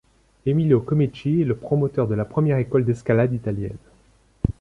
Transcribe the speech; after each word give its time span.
Emilio 0.47 0.81
Comici 0.81 1.41
est 1.43 1.45
le 1.45 1.55
promoteur 1.55 2.07
de 2.07 2.15
la 2.15 2.25
première 2.25 2.57
école 2.57 2.85
d'escalade 2.85 3.33
italienne. 3.33 3.77